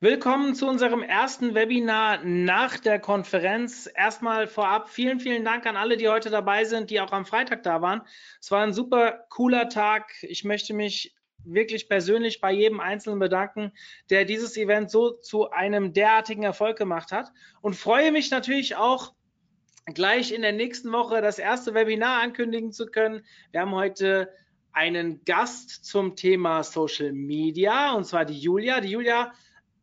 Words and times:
Willkommen 0.00 0.54
zu 0.54 0.68
unserem 0.68 1.02
ersten 1.02 1.56
Webinar 1.56 2.22
nach 2.22 2.78
der 2.78 3.00
Konferenz. 3.00 3.90
Erstmal 3.92 4.46
vorab 4.46 4.88
vielen, 4.88 5.18
vielen 5.18 5.44
Dank 5.44 5.66
an 5.66 5.76
alle, 5.76 5.96
die 5.96 6.08
heute 6.08 6.30
dabei 6.30 6.64
sind, 6.66 6.90
die 6.90 7.00
auch 7.00 7.10
am 7.10 7.26
Freitag 7.26 7.64
da 7.64 7.82
waren. 7.82 8.02
Es 8.40 8.52
war 8.52 8.62
ein 8.62 8.72
super 8.72 9.24
cooler 9.28 9.68
Tag. 9.68 10.12
Ich 10.22 10.44
möchte 10.44 10.72
mich 10.72 11.16
wirklich 11.38 11.88
persönlich 11.88 12.40
bei 12.40 12.52
jedem 12.52 12.78
Einzelnen 12.78 13.18
bedanken, 13.18 13.72
der 14.08 14.24
dieses 14.24 14.56
Event 14.56 14.88
so 14.92 15.10
zu 15.10 15.50
einem 15.50 15.92
derartigen 15.92 16.44
Erfolg 16.44 16.78
gemacht 16.78 17.10
hat 17.10 17.32
und 17.60 17.74
freue 17.74 18.12
mich 18.12 18.30
natürlich 18.30 18.76
auch, 18.76 19.14
gleich 19.86 20.30
in 20.30 20.42
der 20.42 20.52
nächsten 20.52 20.92
Woche 20.92 21.20
das 21.22 21.40
erste 21.40 21.74
Webinar 21.74 22.22
ankündigen 22.22 22.70
zu 22.70 22.86
können. 22.86 23.24
Wir 23.50 23.62
haben 23.62 23.74
heute 23.74 24.32
einen 24.70 25.24
Gast 25.24 25.84
zum 25.84 26.14
Thema 26.14 26.62
Social 26.62 27.12
Media 27.12 27.94
und 27.94 28.04
zwar 28.04 28.24
die 28.24 28.38
Julia. 28.38 28.80
Die 28.80 28.90
Julia 28.90 29.32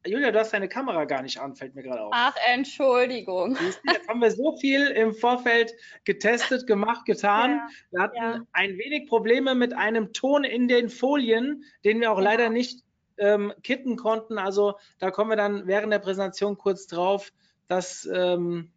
Julia, 0.05 0.31
du 0.31 0.39
hast 0.39 0.53
deine 0.53 0.69
Kamera 0.69 1.05
gar 1.05 1.21
nicht 1.21 1.39
an, 1.39 1.55
fällt 1.55 1.75
mir 1.75 1.83
gerade 1.83 2.01
auf. 2.01 2.11
Ach, 2.13 2.35
Entschuldigung. 2.53 3.57
Jetzt 3.91 4.07
haben 4.07 4.21
wir 4.21 4.31
so 4.31 4.55
viel 4.57 4.87
im 4.87 5.13
Vorfeld 5.13 5.73
getestet, 6.03 6.67
gemacht, 6.67 7.05
getan. 7.05 7.51
Ja, 7.51 7.67
wir 7.91 8.01
hatten 8.01 8.17
ja. 8.17 8.41
ein 8.53 8.77
wenig 8.77 9.07
Probleme 9.07 9.55
mit 9.55 9.73
einem 9.73 10.13
Ton 10.13 10.43
in 10.43 10.67
den 10.67 10.89
Folien, 10.89 11.63
den 11.83 12.01
wir 12.01 12.11
auch 12.11 12.19
Ja. 12.19 12.23
leider 12.23 12.49
nicht 12.49 12.83
ähm, 13.17 13.53
kitten 13.63 13.95
konnten. 13.95 14.37
Also 14.37 14.75
da 14.99 15.11
kommen 15.11 15.31
wir 15.31 15.37
dann 15.37 15.67
während 15.67 15.91
der 15.91 15.99
Präsentation 15.99 16.57
kurz 16.57 16.87
drauf, 16.87 17.31
dass 17.67 18.07
ähm, 18.13 18.71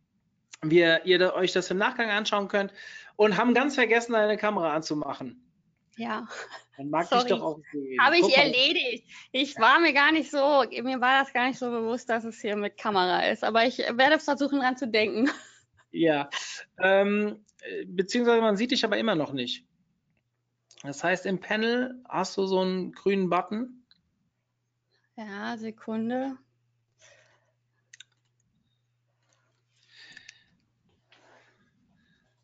wir, 0.62 1.04
ihr 1.04 1.34
euch 1.34 1.52
das 1.52 1.70
im 1.70 1.78
Nachgang 1.78 2.10
anschauen 2.10 2.48
könnt 2.48 2.72
und 3.16 3.36
haben 3.36 3.54
ganz 3.54 3.74
vergessen, 3.74 4.12
deine 4.12 4.36
Kamera 4.36 4.74
anzumachen. 4.74 5.47
Ja, 5.98 6.28
Dann 6.76 6.90
mag 6.90 7.08
Sorry. 7.08 7.22
ich 7.22 7.28
doch 7.28 7.42
auch 7.42 7.60
sehen. 7.72 8.00
habe 8.00 8.14
ich 8.16 8.22
Guck 8.22 8.36
mal. 8.36 8.42
erledigt. 8.44 9.04
Ich 9.32 9.58
war 9.58 9.80
mir 9.80 9.92
gar 9.92 10.12
nicht 10.12 10.30
so, 10.30 10.62
mir 10.70 11.00
war 11.00 11.20
das 11.24 11.32
gar 11.32 11.48
nicht 11.48 11.58
so 11.58 11.70
bewusst, 11.70 12.08
dass 12.08 12.22
es 12.24 12.40
hier 12.40 12.54
mit 12.54 12.78
Kamera 12.78 13.26
ist. 13.26 13.42
Aber 13.42 13.64
ich 13.66 13.78
werde 13.78 14.20
versuchen, 14.20 14.60
dran 14.60 14.76
zu 14.76 14.86
denken. 14.86 15.28
Ja, 15.90 16.30
ähm, 16.80 17.44
äh, 17.62 17.84
beziehungsweise 17.86 18.40
man 18.40 18.56
sieht 18.56 18.70
dich 18.70 18.84
aber 18.84 18.96
immer 18.96 19.16
noch 19.16 19.32
nicht. 19.32 19.64
Das 20.82 21.02
heißt, 21.02 21.26
im 21.26 21.40
Panel 21.40 22.00
hast 22.08 22.36
du 22.36 22.46
so 22.46 22.60
einen 22.60 22.92
grünen 22.92 23.28
Button. 23.28 23.84
Ja, 25.16 25.56
Sekunde. 25.56 26.36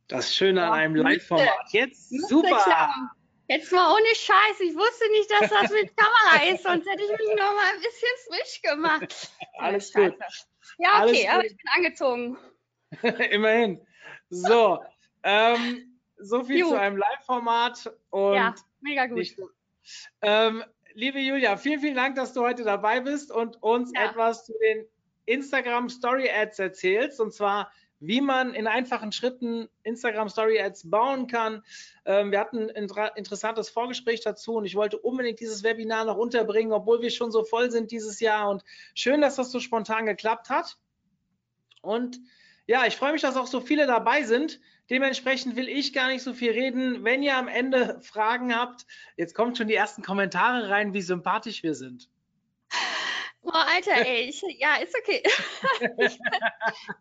Das 0.08 0.34
Schöne 0.34 0.64
an 0.64 0.72
einem 0.72 0.96
Live-Format. 0.96 1.48
Jetzt 1.70 2.10
super. 2.28 2.92
Jetzt 3.48 3.72
mal 3.72 3.92
ohne 3.94 4.14
Scheiß. 4.14 4.60
Ich 4.60 4.74
wusste 4.74 5.08
nicht, 5.10 5.30
dass 5.30 5.50
das 5.50 5.70
mit 5.70 5.94
Kamera 5.96 6.44
ist, 6.52 6.62
sonst 6.62 6.88
hätte 6.88 7.02
ich 7.02 7.10
mich 7.10 7.28
noch 7.38 7.54
mal 7.54 7.72
ein 7.74 7.80
bisschen 7.80 8.08
frisch 8.28 8.62
gemacht. 8.62 9.30
Alles 9.58 9.90
Scheiße. 9.90 10.10
gut. 10.12 10.18
Ja, 10.78 10.88
Alles 10.94 11.12
okay, 11.12 11.28
aber 11.28 11.42
gut. 11.42 11.50
ich 11.50 11.56
bin 11.56 11.66
angezogen. 11.76 12.38
Immerhin. 13.30 13.86
So, 14.30 14.82
ähm, 15.22 16.00
so 16.16 16.44
viel 16.44 16.60
Jo. 16.60 16.68
zu 16.68 16.74
einem 16.80 16.96
Live-Format 16.96 17.92
und 18.10 18.34
Ja, 18.34 18.54
mega 18.80 19.06
gut. 19.06 19.18
nicht, 19.18 19.38
ähm, 20.22 20.64
liebe 20.94 21.18
Julia, 21.18 21.56
vielen, 21.56 21.80
vielen 21.80 21.94
Dank, 21.96 22.16
dass 22.16 22.32
du 22.32 22.42
heute 22.42 22.64
dabei 22.64 23.00
bist 23.00 23.30
und 23.30 23.62
uns 23.62 23.92
Ja. 23.94 24.06
etwas 24.10 24.46
zu 24.46 24.54
den 24.58 24.86
Instagram 25.26 25.88
Story 25.90 26.30
Ads 26.30 26.58
erzählst 26.58 27.20
und 27.20 27.32
zwar 27.34 27.70
wie 28.06 28.20
man 28.20 28.54
in 28.54 28.66
einfachen 28.66 29.12
Schritten 29.12 29.68
Instagram 29.82 30.28
Story 30.28 30.60
Ads 30.60 30.90
bauen 30.90 31.26
kann. 31.26 31.62
Ähm, 32.04 32.30
wir 32.30 32.40
hatten 32.40 32.58
ein 32.58 32.68
inter- 32.70 33.16
interessantes 33.16 33.70
Vorgespräch 33.70 34.20
dazu 34.20 34.54
und 34.54 34.64
ich 34.64 34.74
wollte 34.74 34.98
unbedingt 34.98 35.40
dieses 35.40 35.62
Webinar 35.62 36.04
noch 36.04 36.16
unterbringen, 36.16 36.72
obwohl 36.72 37.00
wir 37.02 37.10
schon 37.10 37.30
so 37.30 37.44
voll 37.44 37.70
sind 37.70 37.90
dieses 37.90 38.20
Jahr 38.20 38.48
und 38.50 38.62
schön, 38.94 39.20
dass 39.20 39.36
das 39.36 39.50
so 39.50 39.60
spontan 39.60 40.06
geklappt 40.06 40.50
hat. 40.50 40.76
Und 41.82 42.18
ja, 42.66 42.86
ich 42.86 42.96
freue 42.96 43.12
mich, 43.12 43.22
dass 43.22 43.36
auch 43.36 43.46
so 43.46 43.60
viele 43.60 43.86
dabei 43.86 44.22
sind. 44.22 44.60
Dementsprechend 44.90 45.56
will 45.56 45.68
ich 45.68 45.92
gar 45.92 46.08
nicht 46.08 46.22
so 46.22 46.32
viel 46.32 46.52
reden. 46.52 47.04
Wenn 47.04 47.22
ihr 47.22 47.36
am 47.36 47.48
Ende 47.48 48.00
Fragen 48.00 48.54
habt, 48.54 48.86
jetzt 49.16 49.34
kommen 49.34 49.54
schon 49.54 49.68
die 49.68 49.74
ersten 49.74 50.02
Kommentare 50.02 50.68
rein, 50.68 50.94
wie 50.94 51.02
sympathisch 51.02 51.62
wir 51.62 51.74
sind. 51.74 52.08
Alter, 53.74 54.06
ey, 54.06 54.28
ich, 54.28 54.40
ja, 54.60 54.76
ist 54.76 54.94
okay. 54.96 55.20
ich, 55.98 56.18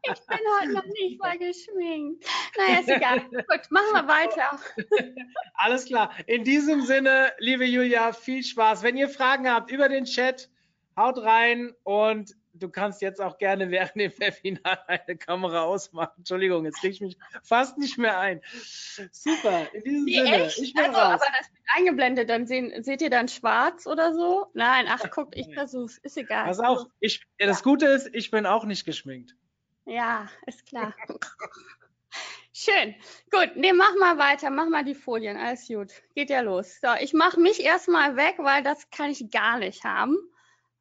ich 0.02 0.26
bin 0.26 0.40
heute 0.60 0.74
noch 0.74 0.86
nicht 0.86 1.20
mal 1.20 1.38
geschminkt. 1.38 2.26
Naja, 2.58 2.80
ist 2.80 2.90
egal. 2.90 3.20
Gut, 3.30 3.70
machen 3.70 3.94
wir 3.94 4.08
weiter. 4.08 4.60
Alles 5.54 5.86
klar. 5.86 6.12
In 6.26 6.44
diesem 6.44 6.82
Sinne, 6.82 7.32
liebe 7.38 7.66
Julia, 7.66 8.12
viel 8.12 8.44
Spaß. 8.44 8.82
Wenn 8.82 8.98
ihr 8.98 9.08
Fragen 9.08 9.48
habt 9.48 9.70
über 9.70 9.88
den 9.88 10.06
Chat, 10.06 10.50
haut 10.98 11.20
rein 11.20 11.74
und 11.84 12.34
du 12.54 12.70
kannst 12.70 13.02
jetzt 13.02 13.20
auch 13.22 13.38
gerne 13.38 13.70
während 13.72 13.96
dem 13.96 14.12
Webinar 14.20 14.86
deine 14.88 15.18
Kamera 15.18 15.62
ausmachen. 15.64 16.14
Entschuldigung, 16.18 16.66
jetzt 16.66 16.80
kriege 16.80 16.94
ich 16.94 17.02
mich 17.02 17.18
fast 17.44 17.78
nicht 17.78 17.98
mehr 17.98 18.20
ein. 18.20 18.42
Super. 19.12 19.68
In 19.74 19.84
diesem 19.84 20.06
Wie 20.06 20.16
Sinne, 20.16 20.44
echt? 20.46 20.60
ich 20.60 20.74
bin 20.74 20.86
Also, 20.86 20.98
raus. 21.00 21.22
aber 21.22 21.38
das 21.38 21.50
wird 21.52 21.64
eingeblendet, 21.76 22.30
dann 22.30 22.46
sehen, 22.48 22.84
seht 22.84 23.02
ihr 23.02 23.10
dann 23.10 23.28
schwarz 23.28 23.88
oder 23.88 24.14
so? 24.14 24.48
Nein, 24.54 24.86
ach, 24.90 25.10
guckt, 25.10 25.36
ich 25.36 25.54
versuch's, 25.54 25.98
ist 26.00 26.18
egal. 26.18 26.46
Pass 26.46 26.60
auf, 26.60 26.86
ich, 27.00 27.26
ja, 27.40 27.48
das 27.48 27.64
Gute 27.64 27.88
ist, 27.88 28.10
ich 28.14 28.32
bin 28.32 28.46
auch 28.46 28.66
nicht 28.66 28.86
geschminkt. 28.86 29.36
Ja, 29.86 30.30
ist 30.46 30.66
klar. 30.66 30.94
Schön. 32.56 32.96
Gut, 33.32 33.56
nee, 33.56 33.74
mach 33.74 33.96
mal 34.00 34.18
weiter, 34.20 34.50
mach 34.52 34.70
mal 34.70 34.84
die 34.86 34.94
Folien, 34.94 35.38
alles 35.38 35.68
gut. 35.68 35.92
Geht 36.14 36.30
ja 36.30 36.42
los. 36.42 36.80
So, 36.82 36.90
ich 37.02 37.12
mache 37.14 37.40
mich 37.40 37.62
erstmal 37.64 38.16
weg, 38.16 38.36
weil 38.38 38.62
das 38.64 38.90
kann 38.92 39.10
ich 39.10 39.32
gar 39.32 39.58
nicht 39.58 39.84
haben. 39.84 40.16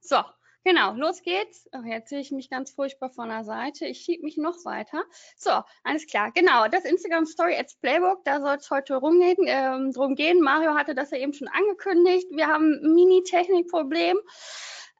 So, 0.00 0.22
genau, 0.64 0.94
los 0.94 1.22
geht's. 1.22 1.68
Oh, 1.72 1.82
jetzt 1.84 2.10
sehe 2.10 2.20
ich 2.20 2.30
mich 2.32 2.50
ganz 2.50 2.70
furchtbar 2.70 3.10
von 3.10 3.28
der 3.28 3.44
Seite. 3.44 3.86
Ich 3.86 4.00
schiebe 4.00 4.24
mich 4.24 4.36
noch 4.36 4.64
weiter. 4.64 5.04
So, 5.36 5.50
alles 5.84 6.06
klar. 6.06 6.30
Genau, 6.32 6.68
das 6.68 6.84
Instagram 6.84 7.26
Story 7.26 7.56
Ads 7.56 7.76
Playbook, 7.76 8.24
da 8.24 8.40
soll 8.40 8.56
es 8.56 8.70
heute 8.70 8.96
rumgehen, 8.96 9.44
ähm, 9.46 9.92
drum 9.92 10.14
gehen. 10.14 10.40
Mario 10.40 10.74
hatte 10.74 10.94
das 10.94 11.10
ja 11.10 11.18
eben 11.18 11.32
schon 11.32 11.48
angekündigt. 11.48 12.28
Wir 12.30 12.46
haben 12.46 12.80
ein 12.82 12.94
Mini-Technik-Problem. 12.94 14.18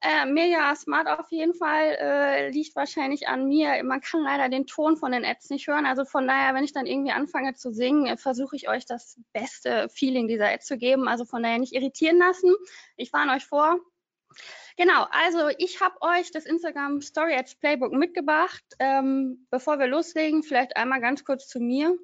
Äh, 0.04 0.26
mega 0.26 0.74
smart 0.74 1.06
auf 1.06 1.30
jeden 1.30 1.54
Fall, 1.54 1.96
äh, 2.00 2.50
liegt 2.50 2.74
wahrscheinlich 2.74 3.28
an 3.28 3.46
mir. 3.46 3.84
Man 3.84 4.00
kann 4.00 4.24
leider 4.24 4.48
den 4.48 4.66
Ton 4.66 4.96
von 4.96 5.12
den 5.12 5.22
Apps 5.22 5.48
nicht 5.48 5.68
hören. 5.68 5.86
Also 5.86 6.04
von 6.04 6.26
daher, 6.26 6.54
wenn 6.54 6.64
ich 6.64 6.72
dann 6.72 6.86
irgendwie 6.86 7.12
anfange 7.12 7.54
zu 7.54 7.72
singen, 7.72 8.06
äh, 8.06 8.16
versuche 8.16 8.56
ich 8.56 8.68
euch 8.68 8.84
das 8.84 9.20
beste 9.32 9.88
Feeling 9.90 10.26
dieser 10.26 10.52
App 10.52 10.62
zu 10.62 10.76
geben. 10.76 11.06
Also 11.06 11.24
von 11.24 11.44
daher 11.44 11.60
nicht 11.60 11.72
irritieren 11.72 12.18
lassen. 12.18 12.52
Ich 12.96 13.12
warne 13.12 13.32
euch 13.34 13.46
vor. 13.46 13.78
Genau, 14.76 15.06
also 15.10 15.48
ich 15.58 15.80
habe 15.80 15.96
euch 16.00 16.30
das 16.30 16.46
Instagram 16.46 17.00
Story 17.00 17.34
Ads 17.34 17.56
Playbook 17.56 17.92
mitgebracht. 17.92 18.64
Ähm, 18.78 19.46
bevor 19.50 19.78
wir 19.78 19.86
loslegen, 19.86 20.42
vielleicht 20.42 20.76
einmal 20.76 21.00
ganz 21.00 21.24
kurz 21.24 21.48
zu 21.48 21.60
mir. 21.60 21.96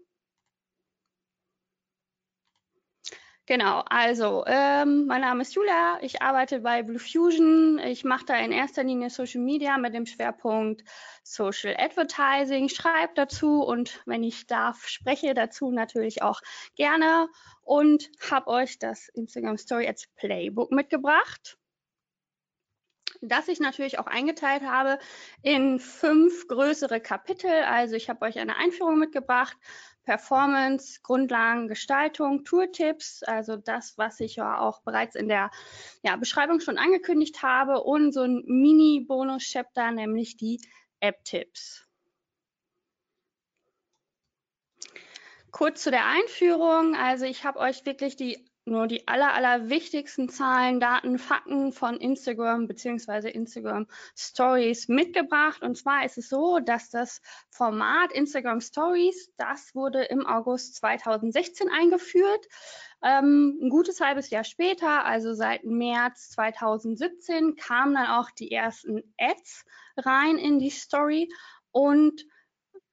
Genau, 3.49 3.83
also 3.89 4.45
ähm, 4.47 5.07
mein 5.07 5.23
Name 5.23 5.41
ist 5.41 5.55
Julia, 5.55 5.99
ich 6.03 6.21
arbeite 6.21 6.61
bei 6.61 6.83
Blue 6.83 6.99
Fusion. 6.99 7.79
Ich 7.79 8.05
mache 8.05 8.27
da 8.27 8.37
in 8.37 8.53
erster 8.53 8.85
Linie 8.85 9.09
Social 9.09 9.41
Media 9.41 9.79
mit 9.79 9.95
dem 9.95 10.05
Schwerpunkt 10.05 10.85
Social 11.23 11.75
Advertising, 11.79 12.69
schreibe 12.69 13.15
dazu 13.15 13.63
und 13.63 14.03
wenn 14.05 14.23
ich 14.23 14.47
darf, 14.47 14.87
spreche 14.87 15.33
dazu 15.33 15.71
natürlich 15.71 16.21
auch 16.21 16.43
gerne 16.77 17.29
und 17.63 18.11
habe 18.31 18.49
euch 18.49 18.79
das 18.79 19.09
Instagram 19.15 19.57
Story 19.57 19.89
Ads 19.89 20.09
Playbook 20.17 20.71
mitgebracht 20.71 21.58
das 23.21 23.49
ich 23.49 23.61
natürlich 23.61 23.99
auch 23.99 24.07
eingeteilt 24.07 24.63
habe 24.63 24.99
in 25.43 25.79
fünf 25.79 26.47
größere 26.49 27.01
Kapitel. 27.01 27.51
Also 27.51 27.97
ich 27.97 28.09
habe 28.09 28.25
euch 28.25 28.39
eine 28.39 28.57
Einführung 28.57 28.99
mitgebracht, 28.99 29.57
Performance, 30.05 31.01
Grundlagen, 31.03 31.69
Gestaltung, 31.69 32.45
Tooltips, 32.45 33.23
also 33.25 33.57
das, 33.57 33.99
was 33.99 34.21
ich 34.21 34.37
ja 34.37 34.59
auch 34.59 34.81
bereits 34.81 35.15
in 35.15 35.29
der 35.29 35.51
ja, 36.03 36.17
Beschreibung 36.17 36.61
schon 36.61 36.79
angekündigt 36.79 37.43
habe 37.43 37.83
und 37.83 38.13
so 38.13 38.23
ein 38.23 38.43
Mini-Bonus-Chapter, 38.47 39.91
nämlich 39.91 40.37
die 40.37 40.61
App-Tipps. 41.01 41.88
Kurz 45.59 45.83
zu 45.83 45.91
der 45.91 46.07
Einführung. 46.07 46.95
Also 46.95 47.25
ich 47.25 47.43
habe 47.45 47.59
euch 47.59 47.85
wirklich 47.85 48.15
die 48.15 48.49
nur 48.65 48.87
die 48.87 49.09
aller, 49.09 49.35
aller 49.35 49.69
wichtigsten 49.69 50.29
Zahlen, 50.29 50.79
Daten, 50.79 51.19
Fakten 51.19 51.73
von 51.73 51.97
Instagram 51.97 52.69
beziehungsweise 52.69 53.29
Instagram 53.29 53.89
Stories 54.17 54.87
mitgebracht. 54.87 55.63
Und 55.63 55.77
zwar 55.77 56.05
ist 56.05 56.17
es 56.17 56.29
so, 56.29 56.61
dass 56.61 56.91
das 56.91 57.21
Format 57.51 58.13
Instagram 58.13 58.61
Stories, 58.61 59.33
das 59.37 59.75
wurde 59.75 60.05
im 60.05 60.25
August 60.25 60.77
2016 60.77 61.69
eingeführt. 61.69 62.47
Ähm, 63.03 63.59
ein 63.61 63.69
gutes 63.69 64.01
halbes 64.01 64.31
Jahr 64.31 64.45
später, 64.45 65.05
also 65.05 65.35
seit 65.35 65.65
März 65.65 66.31
2017, 66.31 67.57
kamen 67.57 67.95
dann 67.95 68.07
auch 68.07 68.31
die 68.31 68.53
ersten 68.53 69.03
Ads 69.19 69.65
rein 69.97 70.39
in 70.39 70.61
die 70.61 70.71
Story 70.71 71.29
und 71.73 72.25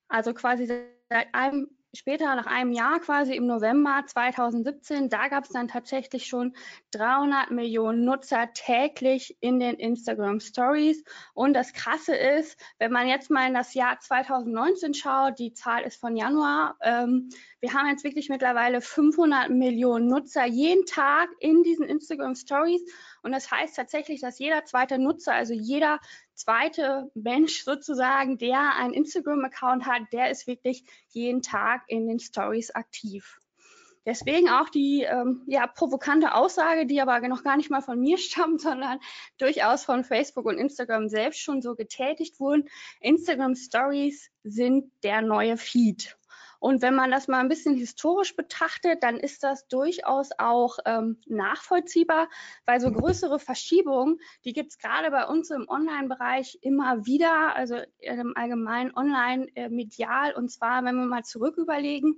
also 0.07 0.33
quasi 0.33 0.65
seit 0.65 1.27
einem 1.35 1.74
später, 1.95 2.35
nach 2.35 2.45
einem 2.45 2.71
Jahr 2.71 2.99
quasi 2.99 3.35
im 3.35 3.47
November 3.47 4.03
2017, 4.05 5.09
da 5.09 5.27
gab 5.27 5.45
es 5.45 5.49
dann 5.49 5.67
tatsächlich 5.67 6.27
schon 6.27 6.55
300 6.91 7.51
Millionen 7.51 8.05
Nutzer 8.05 8.49
täglich 8.53 9.37
in 9.39 9.59
den 9.59 9.75
Instagram 9.75 10.39
Stories. 10.39 11.03
Und 11.33 11.53
das 11.53 11.73
Krasse 11.73 12.15
ist, 12.15 12.59
wenn 12.79 12.91
man 12.91 13.07
jetzt 13.07 13.29
mal 13.29 13.47
in 13.47 13.53
das 13.53 13.73
Jahr 13.73 13.99
2019 13.99 14.93
schaut, 14.93 15.39
die 15.39 15.53
Zahl 15.53 15.83
ist 15.83 15.99
von 15.99 16.15
Januar, 16.15 16.77
ähm, 16.81 17.29
wir 17.65 17.73
haben 17.73 17.89
jetzt 17.89 18.03
wirklich 18.03 18.29
mittlerweile 18.29 18.79
500 18.79 19.49
Millionen 19.49 20.07
Nutzer 20.07 20.45
jeden 20.45 20.85
Tag 20.85 21.29
in 21.39 21.63
diesen 21.63 21.87
Instagram 21.87 22.35
Stories. 22.35 22.83
Und 23.25 23.31
das 23.31 23.49
heißt 23.49 23.75
tatsächlich, 23.75 24.21
dass 24.21 24.37
jeder 24.37 24.65
zweite 24.65 24.99
Nutzer, 24.99 25.33
also 25.33 25.55
jeder 25.55 25.99
zweite 26.35 27.09
Mensch 27.15 27.63
sozusagen, 27.63 28.37
der 28.37 28.75
einen 28.75 28.93
Instagram-Account 28.93 29.87
hat, 29.87 30.03
der 30.13 30.29
ist 30.29 30.45
wirklich 30.45 30.83
jeden 31.09 31.41
Tag 31.41 31.81
in 31.87 32.07
den 32.07 32.19
Stories 32.19 32.69
aktiv. 32.69 33.39
Deswegen 34.05 34.49
auch 34.49 34.69
die 34.69 35.01
ähm, 35.01 35.41
ja, 35.47 35.65
provokante 35.65 36.35
Aussage, 36.35 36.85
die 36.85 37.01
aber 37.01 37.27
noch 37.27 37.43
gar 37.43 37.57
nicht 37.57 37.71
mal 37.71 37.81
von 37.81 37.99
mir 37.99 38.17
stammt, 38.19 38.61
sondern 38.61 38.99
durchaus 39.39 39.83
von 39.83 40.03
Facebook 40.03 40.45
und 40.45 40.59
Instagram 40.59 41.09
selbst 41.09 41.39
schon 41.39 41.63
so 41.63 41.73
getätigt 41.73 42.39
wurden. 42.39 42.69
Instagram 42.99 43.55
Stories 43.55 44.29
sind 44.43 44.91
der 45.01 45.23
neue 45.23 45.57
Feed. 45.57 46.15
Und 46.65 46.81
wenn 46.81 46.95
man 46.95 47.11
das 47.11 47.27
mal 47.27 47.41
ein 47.41 47.47
bisschen 47.47 47.75
historisch 47.75 48.35
betrachtet, 48.35 49.03
dann 49.03 49.17
ist 49.17 49.43
das 49.43 49.67
durchaus 49.67 50.31
auch 50.39 50.79
ähm, 50.87 51.21
nachvollziehbar, 51.27 52.27
weil 52.65 52.79
so 52.79 52.91
größere 52.91 53.37
Verschiebungen, 53.37 54.19
die 54.45 54.53
gibt 54.53 54.71
es 54.71 54.79
gerade 54.79 55.11
bei 55.11 55.27
uns 55.27 55.51
im 55.51 55.69
Online-Bereich 55.69 56.57
immer 56.61 57.05
wieder, 57.05 57.55
also 57.55 57.75
im 57.99 58.35
allgemeinen 58.35 58.91
Online-medial. 58.95 60.31
Äh, 60.31 60.33
Und 60.33 60.49
zwar, 60.49 60.83
wenn 60.83 60.95
wir 60.95 61.05
mal 61.05 61.23
zurück 61.23 61.57
überlegen, 61.57 62.17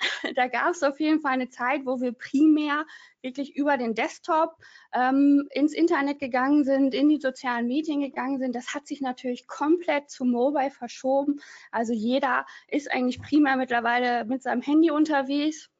da 0.36 0.46
gab 0.46 0.70
es 0.70 0.82
auf 0.82 1.00
jeden 1.00 1.20
Fall 1.20 1.32
eine 1.32 1.48
Zeit, 1.48 1.84
wo 1.84 2.00
wir 2.00 2.12
primär 2.12 2.86
wirklich 3.22 3.56
über 3.56 3.76
den 3.76 3.94
Desktop 3.94 4.56
ähm, 4.92 5.48
ins 5.50 5.72
Internet 5.72 6.18
gegangen 6.20 6.64
sind, 6.64 6.94
in 6.94 7.08
die 7.08 7.20
sozialen 7.20 7.66
Medien 7.66 8.00
gegangen 8.00 8.38
sind. 8.38 8.54
Das 8.54 8.74
hat 8.74 8.86
sich 8.86 9.00
natürlich 9.00 9.46
komplett 9.46 10.10
zu 10.10 10.24
Mobile 10.24 10.70
verschoben. 10.70 11.40
Also 11.70 11.92
jeder 11.92 12.46
ist 12.68 12.90
eigentlich 12.90 13.20
primär 13.20 13.56
mittlerweile 13.56 14.24
mit 14.24 14.42
seinem 14.42 14.62
Handy 14.62 14.90
unterwegs. 14.90 15.70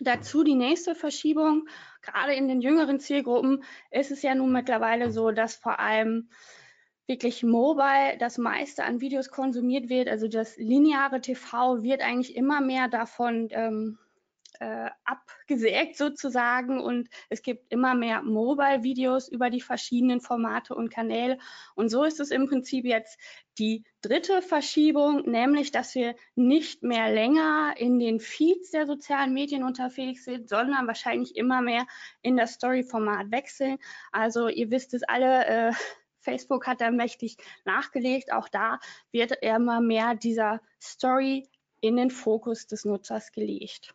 Dazu 0.00 0.44
die 0.44 0.54
nächste 0.54 0.94
Verschiebung. 0.94 1.68
Gerade 2.02 2.34
in 2.34 2.48
den 2.48 2.60
jüngeren 2.60 3.00
Zielgruppen 3.00 3.64
ist 3.90 4.10
es 4.10 4.22
ja 4.22 4.34
nun 4.34 4.52
mittlerweile 4.52 5.10
so, 5.10 5.30
dass 5.30 5.56
vor 5.56 5.80
allem 5.80 6.30
wirklich 7.08 7.42
mobile 7.42 8.16
das 8.18 8.38
meiste 8.38 8.84
an 8.84 9.00
Videos 9.00 9.30
konsumiert 9.30 9.88
wird. 9.88 10.08
Also 10.08 10.28
das 10.28 10.56
lineare 10.58 11.20
TV 11.20 11.82
wird 11.82 12.02
eigentlich 12.02 12.36
immer 12.36 12.60
mehr 12.60 12.86
davon 12.88 13.48
ähm, 13.50 13.98
äh, 14.60 14.90
abgesägt 15.04 15.96
sozusagen 15.96 16.80
und 16.80 17.08
es 17.28 17.42
gibt 17.42 17.72
immer 17.72 17.94
mehr 17.94 18.22
Mobile-Videos 18.22 19.28
über 19.28 19.50
die 19.50 19.60
verschiedenen 19.60 20.20
Formate 20.20 20.74
und 20.74 20.90
Kanäle. 20.90 21.38
Und 21.74 21.88
so 21.90 22.04
ist 22.04 22.20
es 22.20 22.30
im 22.30 22.48
Prinzip 22.48 22.84
jetzt 22.84 23.18
die 23.58 23.84
dritte 24.02 24.42
Verschiebung, 24.42 25.22
nämlich 25.30 25.70
dass 25.70 25.94
wir 25.94 26.14
nicht 26.34 26.82
mehr 26.82 27.10
länger 27.12 27.74
in 27.76 27.98
den 27.98 28.20
Feeds 28.20 28.70
der 28.70 28.86
sozialen 28.86 29.32
Medien 29.32 29.62
unterwegs 29.62 30.24
sind, 30.24 30.48
sondern 30.48 30.86
wahrscheinlich 30.86 31.36
immer 31.36 31.62
mehr 31.62 31.86
in 32.20 32.36
das 32.36 32.54
Story-Format 32.54 33.30
wechseln. 33.30 33.78
Also 34.12 34.48
ihr 34.48 34.70
wisst 34.70 34.92
es 34.92 35.02
alle, 35.04 35.46
äh, 35.46 35.72
Facebook 36.20 36.66
hat 36.66 36.80
da 36.80 36.90
mächtig 36.90 37.36
nachgelegt. 37.64 38.32
Auch 38.32 38.48
da 38.48 38.78
wird 39.12 39.32
immer 39.42 39.80
mehr 39.80 40.14
dieser 40.14 40.60
Story 40.80 41.48
in 41.80 41.96
den 41.96 42.10
Fokus 42.10 42.66
des 42.66 42.84
Nutzers 42.84 43.32
gelegt. 43.32 43.94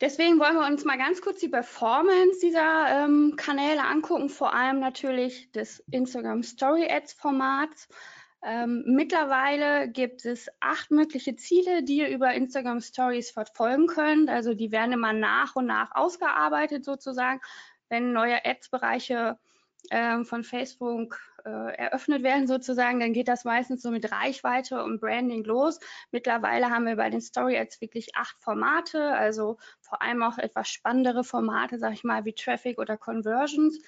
Deswegen 0.00 0.40
wollen 0.40 0.56
wir 0.56 0.66
uns 0.66 0.84
mal 0.84 0.98
ganz 0.98 1.22
kurz 1.22 1.40
die 1.40 1.48
Performance 1.48 2.40
dieser 2.42 3.04
ähm, 3.04 3.34
Kanäle 3.36 3.84
angucken, 3.84 4.28
vor 4.28 4.52
allem 4.52 4.80
natürlich 4.80 5.50
des 5.52 5.84
Instagram 5.90 6.42
Story 6.42 6.90
Ads 6.90 7.12
Formats. 7.12 7.88
Ähm, 8.42 8.82
mittlerweile 8.86 9.88
gibt 9.88 10.26
es 10.26 10.48
acht 10.60 10.90
mögliche 10.90 11.36
Ziele, 11.36 11.82
die 11.84 11.98
ihr 11.98 12.08
über 12.08 12.34
Instagram 12.34 12.80
Stories 12.80 13.30
verfolgen 13.30 13.86
könnt. 13.86 14.28
Also 14.28 14.52
die 14.52 14.72
werden 14.72 14.92
immer 14.92 15.14
nach 15.14 15.56
und 15.56 15.66
nach 15.66 15.94
ausgearbeitet 15.94 16.84
sozusagen 16.84 17.40
wenn 17.88 18.12
neue 18.12 18.44
Ads-Bereiche 18.44 19.38
äh, 19.90 20.24
von 20.24 20.44
Facebook 20.44 21.18
äh, 21.44 21.76
eröffnet 21.76 22.22
werden 22.22 22.46
sozusagen, 22.46 23.00
dann 23.00 23.12
geht 23.12 23.28
das 23.28 23.44
meistens 23.44 23.82
so 23.82 23.90
mit 23.90 24.10
Reichweite 24.10 24.82
und 24.82 25.00
Branding 25.00 25.44
los. 25.44 25.78
Mittlerweile 26.10 26.70
haben 26.70 26.86
wir 26.86 26.96
bei 26.96 27.10
den 27.10 27.20
Story 27.20 27.58
Ads 27.58 27.80
wirklich 27.80 28.16
acht 28.16 28.36
Formate, 28.40 29.12
also 29.12 29.58
vor 29.80 30.00
allem 30.00 30.22
auch 30.22 30.38
etwas 30.38 30.68
spannendere 30.68 31.24
Formate, 31.24 31.78
sag 31.78 31.92
ich 31.92 32.04
mal, 32.04 32.24
wie 32.24 32.32
Traffic 32.32 32.78
oder 32.78 32.96
Conversions. 32.96 33.78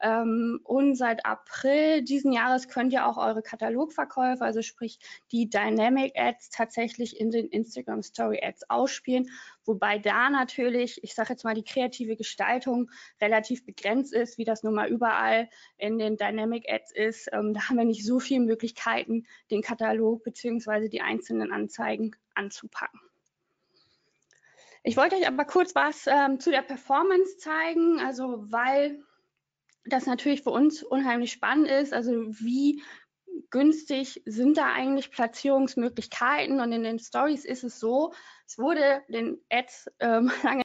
Ähm, 0.00 0.60
und 0.64 0.94
seit 0.94 1.26
April 1.26 2.02
diesen 2.02 2.32
Jahres 2.32 2.68
könnt 2.68 2.92
ihr 2.92 3.06
auch 3.06 3.16
eure 3.16 3.42
Katalogverkäufe, 3.42 4.44
also 4.44 4.62
sprich 4.62 4.98
die 5.32 5.48
Dynamic 5.48 6.12
Ads, 6.16 6.50
tatsächlich 6.50 7.18
in 7.18 7.30
den 7.30 7.48
Instagram 7.48 8.02
Story 8.02 8.40
Ads 8.42 8.70
ausspielen. 8.70 9.30
Wobei 9.64 9.98
da 9.98 10.30
natürlich, 10.30 11.02
ich 11.02 11.14
sage 11.14 11.30
jetzt 11.30 11.44
mal, 11.44 11.54
die 11.54 11.64
kreative 11.64 12.16
Gestaltung 12.16 12.90
relativ 13.20 13.66
begrenzt 13.66 14.12
ist, 14.12 14.38
wie 14.38 14.44
das 14.44 14.62
nun 14.62 14.74
mal 14.74 14.88
überall 14.88 15.48
in 15.76 15.98
den 15.98 16.16
Dynamic 16.16 16.70
Ads 16.70 16.92
ist. 16.92 17.28
Ähm, 17.32 17.54
da 17.54 17.68
haben 17.68 17.76
wir 17.76 17.84
nicht 17.84 18.04
so 18.04 18.20
viele 18.20 18.40
Möglichkeiten, 18.40 19.26
den 19.50 19.62
Katalog 19.62 20.22
beziehungsweise 20.22 20.88
die 20.88 21.00
einzelnen 21.00 21.52
Anzeigen 21.52 22.14
anzupacken. 22.34 23.00
Ich 24.84 24.96
wollte 24.96 25.16
euch 25.16 25.26
aber 25.26 25.44
kurz 25.44 25.74
was 25.74 26.06
ähm, 26.06 26.40
zu 26.40 26.50
der 26.50 26.62
Performance 26.62 27.36
zeigen, 27.38 28.00
also 28.00 28.44
weil 28.50 29.02
das 29.88 30.06
natürlich 30.06 30.42
für 30.42 30.50
uns 30.50 30.82
unheimlich 30.82 31.32
spannend 31.32 31.68
ist. 31.68 31.92
Also 31.92 32.12
wie 32.12 32.82
günstig 33.50 34.22
sind 34.24 34.56
da 34.56 34.72
eigentlich 34.72 35.10
Platzierungsmöglichkeiten? 35.10 36.60
Und 36.60 36.72
in 36.72 36.82
den 36.82 36.98
Stories 36.98 37.44
ist 37.44 37.64
es 37.64 37.78
so, 37.78 38.12
es 38.46 38.58
wurde 38.58 39.02
den 39.08 39.38
Ads 39.50 39.90
ähm, 40.00 40.30
lange 40.42 40.56